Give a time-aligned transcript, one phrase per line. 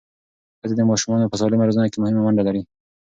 [0.61, 2.61] ښځې د ماشومانو په سالمه روزنه کې مهمه ونډه لري.